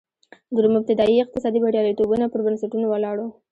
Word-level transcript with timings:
د 0.53 0.55
روم 0.63 0.75
ابتدايي 0.79 1.17
اقتصادي 1.21 1.59
بریالیتوبونه 1.63 2.25
پر 2.31 2.39
بنسټونو 2.45 2.85
ولاړ 2.89 3.15
و 3.19 3.25